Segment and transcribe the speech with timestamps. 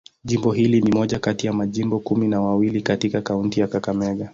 [0.23, 4.29] Jimbo hili ni moja kati ya majimbo kumi na mawili katika kaunti ya Kakamega.